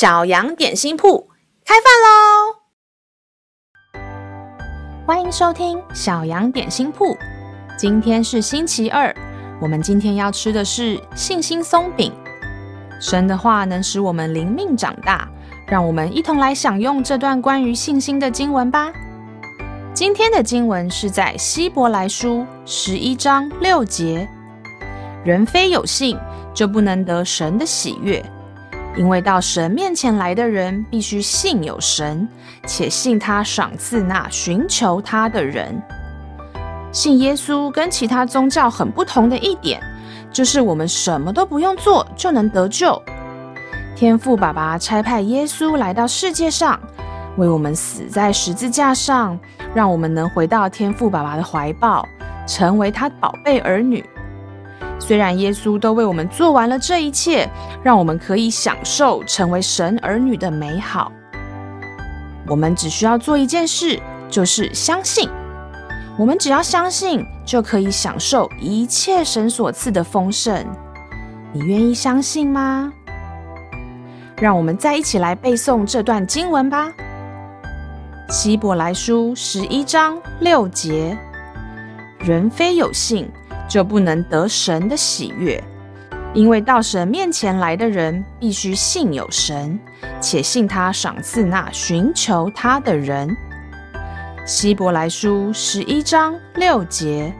[0.00, 1.28] 小羊点心铺
[1.62, 2.56] 开饭喽！
[5.06, 7.14] 欢迎收听小羊点心铺。
[7.76, 9.14] 今天是星期二，
[9.60, 12.10] 我们今天要吃的是信心松饼。
[12.98, 15.28] 神的话能使我们灵命长大，
[15.68, 18.90] 让我们一同来享用这段关于信心的经文吧。
[19.92, 24.26] 今天的经文是在希伯来书十一章六节：
[25.26, 26.18] 人非有信，
[26.54, 28.24] 就不能得神的喜悦。
[28.96, 32.28] 因为到神面前来的人，必须信有神，
[32.66, 35.80] 且信他赏赐那寻求他的人。
[36.92, 39.80] 信耶稣跟其他宗教很不同的一点，
[40.32, 43.00] 就是我们什么都不用做就能得救。
[43.94, 46.78] 天父爸爸差派耶稣来到世界上，
[47.36, 49.38] 为我们死在十字架上，
[49.72, 52.04] 让我们能回到天父爸爸的怀抱，
[52.46, 54.04] 成为他宝贝儿女。
[55.00, 57.48] 虽然耶稣都为我们做完了这一切，
[57.82, 61.10] 让我们可以享受成为神儿女的美好，
[62.46, 63.98] 我们只需要做一件事，
[64.28, 65.28] 就是相信。
[66.18, 70.64] 我们只要相信，就可以享受一切神所赐的丰盛。
[71.52, 72.92] 你愿意相信吗？
[74.36, 76.92] 让我们再一起来背诵这段经文吧。
[78.28, 81.18] 希伯来书十一章六节：
[82.20, 83.28] 人非有信，
[83.70, 85.62] 就不能得神的喜悦，
[86.34, 89.78] 因为到神面前来的人必须信有神，
[90.20, 93.34] 且信他赏赐那寻求他的人。
[94.44, 97.32] 希伯来书十一章六节：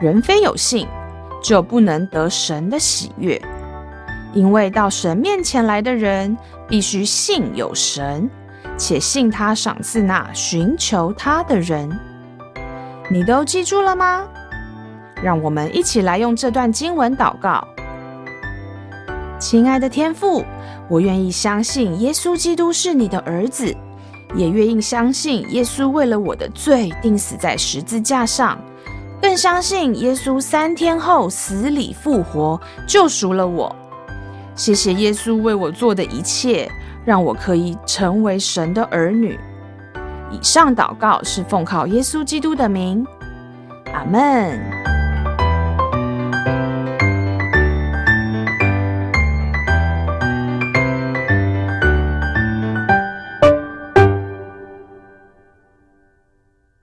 [0.00, 0.88] 人非有信，
[1.42, 3.38] 就不能得神的喜悦，
[4.32, 6.34] 因为到神面前来的人
[6.66, 8.30] 必须信有神，
[8.78, 11.90] 且信他赏赐那寻求他的人。
[13.10, 14.26] 你都记住了吗？
[15.22, 17.66] 让我们一起来用这段经文祷告。
[19.38, 20.44] 亲爱的天父，
[20.88, 23.74] 我愿意相信耶稣基督是你的儿子，
[24.34, 28.58] 也愿意相信耶稣为了我的罪钉死在十字架上，
[29.20, 33.74] 更相信耶稣三天后死里复活，救赎了我。
[34.54, 36.66] 谢谢耶稣为我做的一切，
[37.04, 39.38] 让我可以成为神的儿女。
[40.30, 43.06] 以上祷告是奉靠耶稣基督的名，
[43.92, 44.95] 阿门。